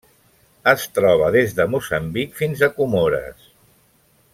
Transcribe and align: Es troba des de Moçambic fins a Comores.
Es 0.71 0.85
troba 0.95 1.27
des 1.37 1.53
de 1.59 1.69
Moçambic 1.75 2.35
fins 2.41 2.65
a 2.65 2.71
Comores. 2.79 3.51